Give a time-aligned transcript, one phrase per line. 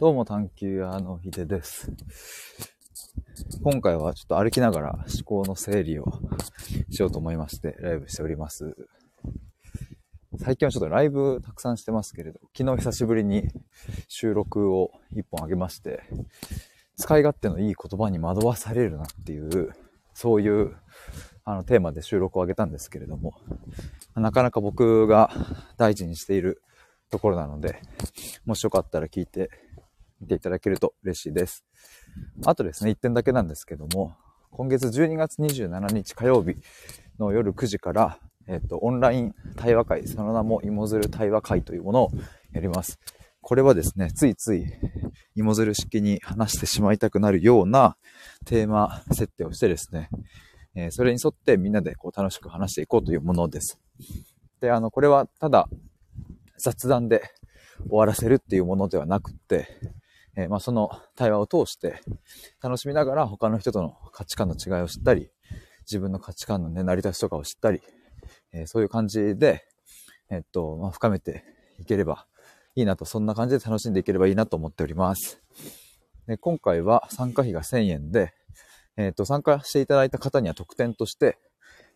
[0.00, 1.92] どうも探求屋のひでです。
[3.62, 6.06] 今回はちょっと歩きながら思考の整理を
[6.88, 8.74] しようと思いましてライブしております。
[10.38, 13.50] 最近はちょっとライブたくさんしてますけれど、昨日久しぶりに
[14.08, 16.00] 収録を一本あげまして、
[16.96, 19.74] 使い勝手のいい言葉に惑わされるなっていう、
[20.14, 20.76] そういう
[21.44, 23.34] あのテーマで収録をあげたんですけれども、
[24.14, 25.30] なかなか僕が
[25.76, 26.62] 大事にしている
[27.10, 27.82] ところなので、
[28.46, 29.50] もしよかったら聞いて
[30.20, 31.64] 見ていただけると嬉しいです。
[32.44, 34.14] あとですね、1点だけなんですけども、
[34.50, 36.56] 今月12月27日火曜日
[37.18, 42.10] の夜9時から、えっと、オンライン対話会、その名も芋づる対話会というものを
[42.52, 42.98] やります。
[43.42, 44.66] これはですね、ついつい
[45.34, 47.96] 芋づる式に話してしまいたくなるような
[48.44, 50.10] テーマ設定をしてですね、
[50.74, 53.78] えー、それに沿ってみんなでこう楽しく話していこうというものです。
[54.60, 55.68] で、あの、これはただ
[56.58, 57.22] 雑談で
[57.88, 59.68] 終わらせるっていうものではなくって、
[60.40, 62.00] えー、まあ、その対話を通して
[62.62, 65.30] 楽しみながら他の人との価値観の違いを知ったり、
[65.82, 67.82] 自分の価値観のね、成り立ちとかを知ったり、
[68.52, 69.64] えー、そういう感じで、
[70.30, 71.44] えっと、まあ、深めて
[71.78, 72.26] いければ
[72.74, 75.42] いいなと、そんな感じで楽しんでいければいいなと思っております。
[76.26, 78.32] で今回は参加費が1000円で、
[78.96, 81.38] えっと、参加していただいた方には特典として、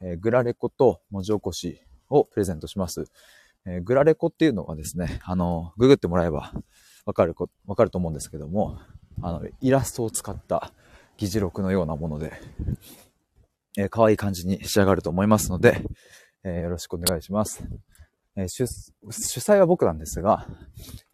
[0.03, 1.81] えー、グラレコと文字起こし
[2.11, 3.05] をプレゼントします。
[3.65, 6.53] えー、グラレコっていうのはですね、あの、ググってもらえば
[7.07, 8.79] わかるこ、わかると思うんですけども、
[9.23, 10.73] あの、イラストを使った
[11.17, 12.33] 議事録のようなもので、
[13.77, 15.83] えー、可愛い感じに仕上がると思いますので、
[16.45, 17.65] えー、よろしくお願いします。
[18.37, 20.47] えー、主、主催は僕なんですが、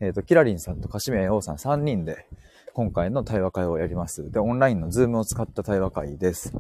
[0.01, 2.27] えっ、ー、と、キラリンさんとカシメヤオさん3人で、
[2.73, 4.31] 今回の対話会をやります。
[4.31, 6.53] で、オンラインのズームを使った対話会です。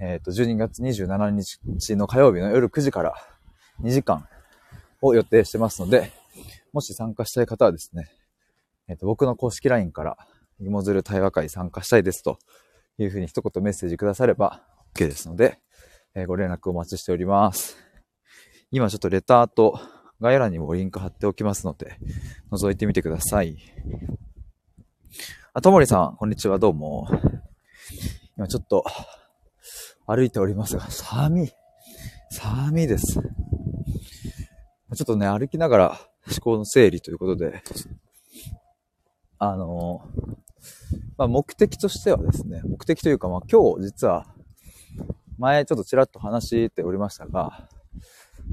[0.00, 3.14] えっ、ー、と、12月27日の火曜日の夜9時から
[3.82, 4.26] 2時間
[5.02, 6.10] を予定してますので、
[6.72, 8.10] もし参加したい方はですね、
[8.90, 10.18] えっ、と、僕の公式 LINE から、
[10.58, 12.38] 芋づる対話会参加したいですと
[12.98, 14.62] いうふうに一言メッセージくだされば
[14.94, 15.60] OK ですので、
[16.14, 17.76] えー、ご連絡お待ちしております。
[18.72, 19.80] 今ちょっとレターと
[20.20, 21.98] 概要欄にもリンク貼っておきますので、
[22.50, 23.58] 覗いてみてください。
[25.54, 27.08] あ、ともりさん、こんにちは、どうも。
[28.36, 28.84] 今ちょっと
[30.04, 31.52] 歩いておりますが、寒い。
[32.32, 33.14] 寒いです。
[33.14, 33.22] ちょ
[34.92, 37.62] っとね、歩きながら思考の整理ということで、
[39.42, 40.02] あの、
[41.16, 44.26] まあ、目的としてはですね、目的というか、まあ、今日実は、
[45.38, 47.66] 前ちょっとちらっと話しておりましたが、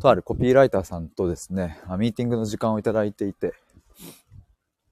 [0.02, 3.54] とあるコピーライターさんとですね、ミーティングの時間をいただいていて、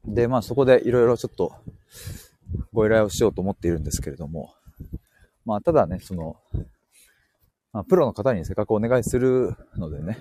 [0.04, 1.56] で、まあそこでいろいろちょっと
[2.74, 4.54] ご依頼をしようと思っているんですけれども、
[5.46, 6.36] まあただね、その、
[7.72, 10.18] まあ、プロの方にせっかくお願いするのでね、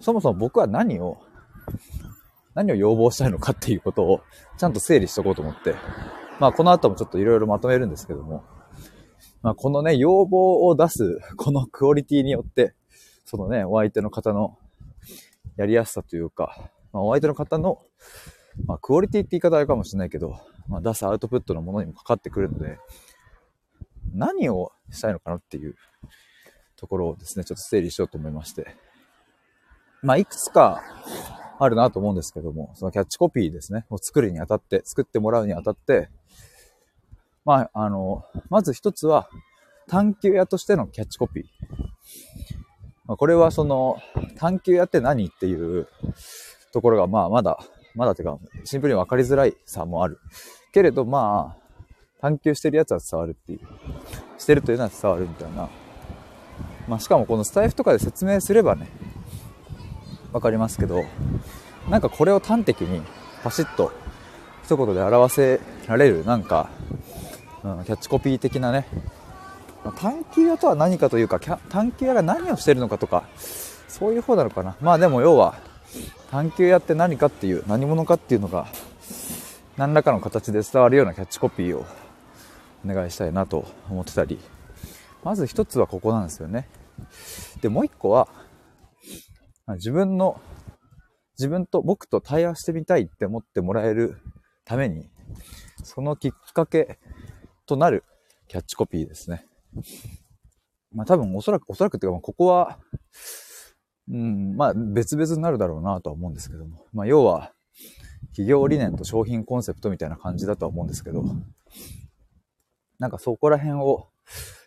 [0.00, 1.18] そもそも僕は何を
[2.54, 4.20] 何を要望したいのかっていうことを
[4.56, 5.74] ちゃんと整理しとこうと思って、
[6.38, 8.44] まあこの後もちょっといろいろまとめるんですけども、
[9.42, 12.74] まあこのね、要望を出すこのクオリティによって、
[13.24, 14.58] そのね、お相手の方の
[15.56, 17.82] やりやすさというか、まあ、お相手の方の、
[18.66, 20.38] まあクオリティって言い方あるかもしれないけど、
[20.68, 22.78] まあ出すアウトプットのものにもかかってくるので、
[24.14, 25.74] 何をしたいのかなっていう
[26.76, 28.76] ところをですね、ちょっと整理しようと思いまして。
[30.02, 30.82] まあいくつか
[31.58, 36.08] あるなと思うんですけども、そのキャッチコピーですね、を作るにあたって、作ってもらうにあたって、
[37.44, 39.28] まあ、あの、まず一つは、
[39.86, 41.44] 探求屋としてのキャッチコピー。
[43.06, 43.98] ま、これはその、
[44.36, 45.88] 探求屋って何っていう
[46.72, 47.58] ところが、まあ、まだ、
[47.94, 50.18] まだてか、シンプルに分かりづらいさもある。
[50.72, 51.64] けれど、まあ、
[52.20, 53.60] 探求してるやつは伝わるっていう。
[54.38, 55.68] してるというのは伝わるみたいな。
[56.88, 58.88] まあ、しかもこのスタイフとかで説明すればね、
[60.34, 61.04] わかりますけど、
[61.88, 63.00] なんかこれを端的に
[63.44, 63.92] パシッと
[64.64, 66.70] 一言で表せられるなんか、
[67.62, 68.84] うん、キャッチコピー的なね、
[69.96, 73.22] 探求屋とは何かというか、探求屋が何をしてるのかとか、
[73.86, 74.74] そういう方なのかな。
[74.80, 75.54] まあでも要は、
[76.32, 78.66] 探求屋って何かっていう、何者かっていうのが、
[79.76, 81.86] 何らかの形で伝わるようなキャッチコピーを
[82.84, 84.40] お願いしたいなと思ってたり、
[85.22, 86.66] まず一つはここなんですよね。
[87.60, 88.26] で、もう一個は、
[89.72, 90.40] 自分の、
[91.38, 94.18] 自分と僕と対話してみたいって思ってもらえる
[94.64, 95.08] ために、
[95.82, 96.98] そのきっかけ
[97.66, 98.04] となる
[98.48, 99.46] キャッチコピーですね。
[100.92, 102.78] まあ多分おそらく、おそらくっていうか、ここは、
[104.08, 106.84] うん、まあ別々になるだろうなとは思うんですけども。
[106.92, 107.52] まあ要は、
[108.28, 111.24] 企業理念と商品コンセプトみたいな感じだとは思うんですけど、
[112.98, 114.08] なんかそこら辺を、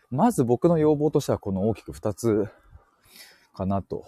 [0.10, 2.48] まず僕の要望としてはこの大きく2つ
[3.54, 4.06] かなと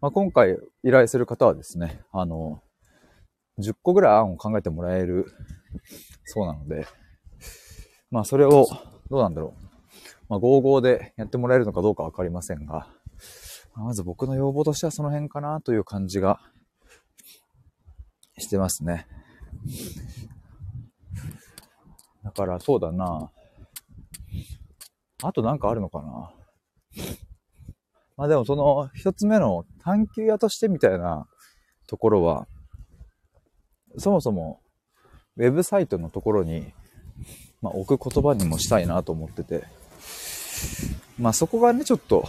[0.00, 2.62] まあ、今回依頼する方はですね、あの、
[3.58, 5.26] 10個ぐらい案を考えてもらえる
[6.24, 6.86] そうなので、
[8.10, 8.66] まあそれを、
[9.10, 9.62] どうなんだろう。
[10.28, 12.88] まあ55でやってもらえるのかどうかわかりませんが、
[13.74, 16.40] まず僕の要望としてはその辺かなという感じが
[18.38, 19.06] してますね。
[22.22, 23.30] だからそうだな。
[25.22, 26.32] あとなんかあるのかな。
[28.22, 31.26] まあでもその一つ目の探求屋としてみたいな
[31.88, 32.46] ところは、
[33.98, 34.60] そもそも
[35.36, 36.72] ウェブサイトのところに、
[37.62, 39.64] まあ、置く言葉にもしたいなと思ってて、
[41.18, 42.28] まあそこがね、ちょっと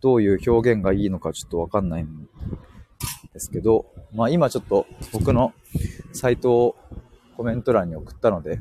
[0.00, 2.28] どういう表現がいいのかちょっとわかんないん
[3.32, 5.54] ですけど、まあ今ちょっと僕の
[6.12, 6.76] サイトを
[7.36, 8.60] コメント欄に送ったので、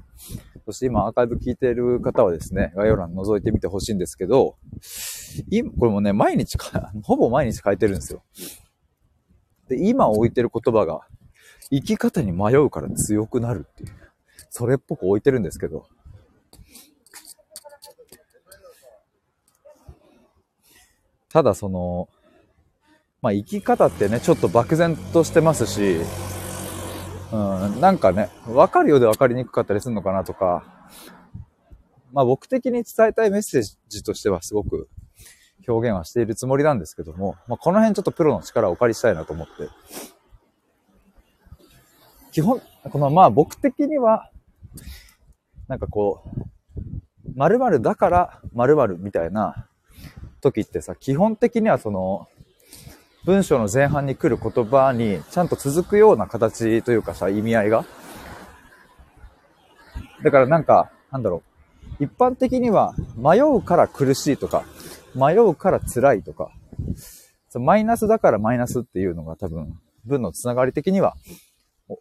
[0.65, 4.55] そして今アーカイブ聞いてる方はですね、概要欄覗いてみてほしいんですけど、
[5.50, 8.24] 今、これもね、毎日か、 ほぼ毎日変えてるんですよ。
[9.68, 11.01] で、今置いてる言葉が、
[11.69, 13.89] 生き方に迷うから強くなるっていう、
[14.50, 15.88] それっぽく置いてるんですけど、
[21.29, 22.09] ただその、
[23.21, 25.97] まあ生き方ってね、ちょっと漠然としてますし、
[27.31, 30.63] うん、なんかね、わかるようでわかりにくかったりするのかなとか、
[32.13, 34.88] まあ僕的に伝えたいメッセージとしてはすごく
[35.67, 39.69] 表現はしているつもりなんですけども、まあこの辺ちょっとプロの力をお借りしたいなと思って。
[42.31, 42.61] 基本、
[42.91, 44.29] このまあ僕的には、
[45.67, 49.67] なんかこう、〇〇だから〇〇みたいな
[50.41, 52.27] 時ってさ、基本的にはその、
[53.25, 57.85] 文章の前半に来る言葉にちゃんと続くような形というかさ、意味合いが。
[60.23, 61.43] だからなんか、なんだろ
[61.99, 62.03] う。
[62.03, 64.63] 一般的には迷うから苦しいとか、
[65.17, 66.51] 迷うから辛いとか、
[67.55, 71.15] マイナスだからマイナスっていうのが多分、文のつながり的には、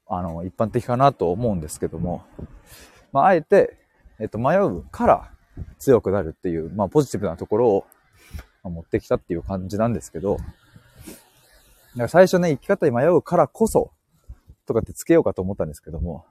[0.07, 2.25] あの、一般的かなと思うんですけども、
[3.13, 3.79] まあ、あえて、
[4.19, 5.31] えっと、迷うから
[5.79, 7.87] 強くなるっていう、まあ、ポジティブなところを
[8.71, 10.47] 持ってきたっていう感じなんですけど、だか
[12.03, 13.93] ら最初ね、生き方に迷うからこそ、
[14.67, 16.27] とかってつけようかと思ったんですけども、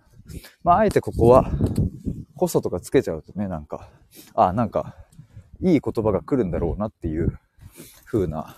[0.64, 1.50] まあ、あえてここは、
[2.36, 3.90] こそとかつけちゃうとね、なんか、
[4.34, 4.96] あ、なんか、
[5.62, 7.40] いい言葉が来るんだろうなっていう
[8.06, 8.58] 風な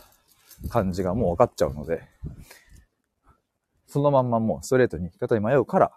[0.70, 2.04] 感じがもう分かっちゃうので、
[3.88, 5.92] そのまんまもうストレートに生き方に迷うから、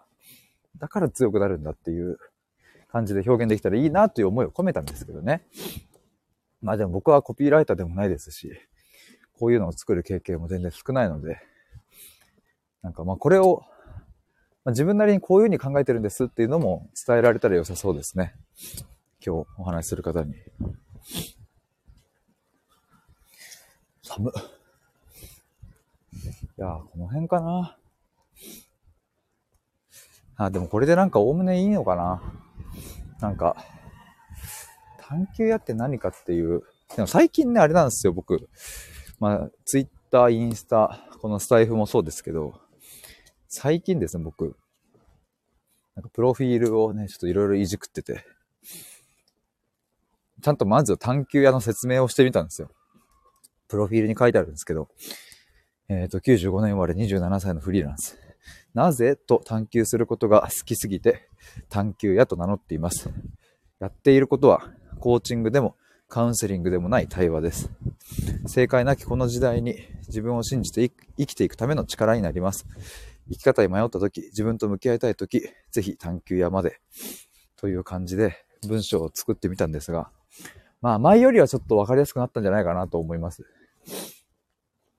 [0.77, 2.17] だから強くなるんだっていう
[2.91, 5.43] 感じで表現できたらいいなという思いを込めたんですけどね。
[6.61, 8.51] まあでも僕はコピーライターでもないですし、
[9.39, 11.39] こういうのを作る経験も全然少ないので、
[12.81, 13.63] なんかまあこれを、
[14.63, 18.35] まあ、自分なりにこういうふうに考えてるんですっていうのも伝えられたら良さそうですね。
[19.25, 20.35] 今日お話しする方に。
[24.03, 24.33] 寒っ
[26.57, 27.77] いやー、この辺かな。
[30.35, 32.21] あ、でもこれでなんかおおむねいいのかな。
[33.19, 33.55] なんか、
[34.99, 36.63] 探求屋って何かっていう。
[36.95, 38.49] でも最近ね、あれなんですよ、僕。
[39.19, 42.59] まあ、ツイッター、インスタ、このスタイフもそうですけど、
[43.47, 44.55] 最近ですね、僕、
[45.95, 48.25] なんかプロフィールをね、ちょっといろいろいじくってて、
[50.41, 52.69] ちゃんとまず探求屋の説明をしてみたんですよ。
[53.67, 54.89] プロフィールに書いてあるんですけど、
[55.87, 58.17] えっ、ー、と、95年生まれ27歳のフリーランス。
[58.73, 61.27] なぜと探求することが好きすぎて、
[61.69, 63.09] 探求屋と名乗っています。
[63.79, 64.61] やっていることは、
[64.99, 65.75] コーチングでも
[66.07, 67.69] カウンセリングでもない対話です。
[68.47, 69.75] 正解なきこの時代に
[70.07, 72.65] 自分を信じて生きていくための力になります。
[73.29, 76.81] 生き方に迷った時、自分と向き合いたい時、ぜひ探求屋まで。
[77.55, 80.11] という感じで文章を作ってみたんですが、
[80.81, 83.45] まあ前よりはちょっとわかりやすくなったんじゃないかなと思います。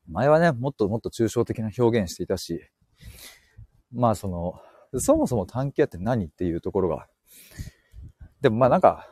[0.09, 2.61] 前はね、もっともっと抽象的な表現していたし、
[3.93, 4.61] まあその、
[5.01, 7.09] そもそも探求屋って何っていうところが、
[8.41, 9.09] でもまあなんか、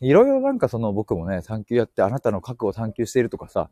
[0.00, 3.70] いろいろなんかその僕もね、探求やってあなたの核を探求しているとかさ、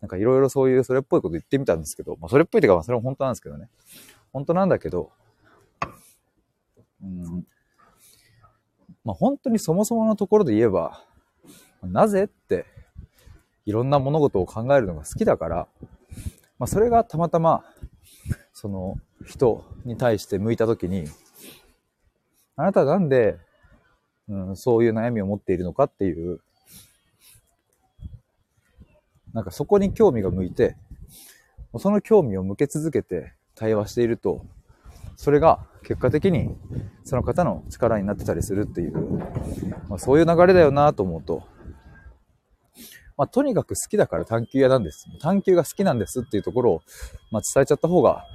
[0.00, 3.68] なんかいろいろそういうそれっぽいこと言ってみたんですけど、まあそれっぽいっていうかまあそれは本当なんですけどね。
[4.32, 5.10] 本当なんだけど、
[7.02, 7.46] うん、
[9.08, 11.02] まあ本当にそもそものところで言えば、
[11.82, 12.66] なぜって
[13.64, 15.66] いろんな物事を考えるのが好きだから、
[16.58, 17.64] まあそれがたまたま、
[18.52, 18.96] その
[19.26, 21.06] 人に対して向いたときに、
[22.56, 23.38] あなたはなんで
[24.28, 26.40] うん、そういう悩みを持っているのかっていう、
[29.32, 30.76] なんかそこに興味が向いて、
[31.78, 34.44] その興味を向け続けて対話していると、
[35.16, 36.54] それが結果的に
[37.02, 38.92] その方の力になってたりするっていう、
[39.88, 41.44] まあ、そういう流れだよなと思うと、
[43.16, 45.06] まあ、とにかく好きだから探求屋なんです。
[45.18, 46.82] 探求が好きなんですっていうところを、
[47.30, 48.26] まあ、伝えちゃった方が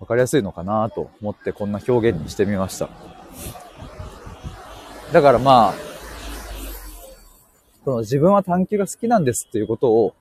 [0.00, 2.88] わかりやすいのかなと思ってこんな表現にしてみました。
[5.12, 5.74] だからまあ、
[7.84, 10.14] その自分は探求が好きなんですっていうことを、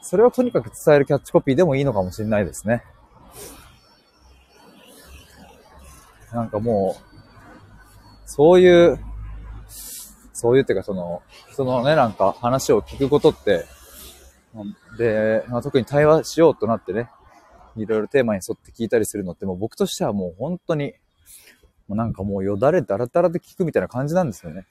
[0.00, 2.84] それをとにかく伝えるキャッチコピーでもいいのかもしれないですね。
[6.32, 8.98] なんかもう、そういう、
[10.32, 13.64] そういうっていうかその、人のね、なんか話を聞くことって、
[14.96, 17.10] で、まあ、特に対話しようとなってね、
[17.76, 20.94] いろいろテーマに沿って聞いたりするのってもう僕としてはもう本当に、
[21.86, 24.66] もうなんかもうよだれだらだらで聞くみたいな感じなんですよね。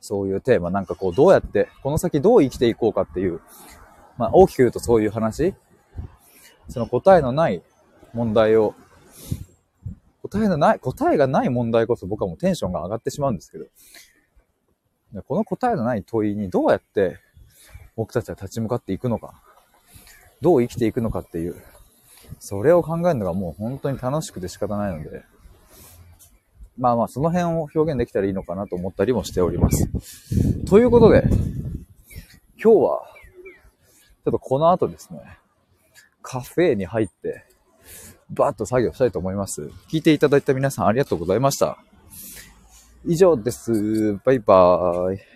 [0.00, 3.40] そういうテーマ、なんかこうどうやって、この先どう生きていこうかっていう、
[4.18, 5.54] まあ大きく言うとそういう話、
[6.68, 7.62] その答えのない
[8.12, 8.74] 問題を、
[10.34, 13.66] 答えのない、答えがない問題こそ僕はもうテンションが上がってしまうんですけど、
[15.22, 17.20] この答えのない問いにどうやって
[17.94, 19.40] 僕たちは立ち向かっていくのか、
[20.40, 21.54] どう生きていくのかっていう、
[22.40, 25.22] それを考えるのがもう本当に楽しくて仕方ないので、
[26.76, 29.88] まあまあその辺を表現できたらいいのかなと思ったりもしております。
[30.66, 31.22] ということで、
[32.60, 33.06] 今日は、
[34.24, 35.20] ちょっとこの後ですね、
[36.22, 37.44] カフェに入って、
[38.34, 39.70] バーッと作業したいと思います。
[39.88, 41.78] 聞いていただいた皆さんありがとうございました。
[43.06, 44.18] 以上です。
[44.24, 45.33] バイバーイ。